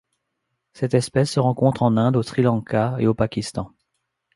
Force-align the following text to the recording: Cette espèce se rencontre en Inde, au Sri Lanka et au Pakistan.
Cette 0.73 0.95
espèce 0.95 1.29
se 1.29 1.39
rencontre 1.39 1.83
en 1.83 1.95
Inde, 1.95 2.15
au 2.15 2.23
Sri 2.23 2.41
Lanka 2.41 2.95
et 2.97 3.05
au 3.05 3.13
Pakistan. 3.13 3.71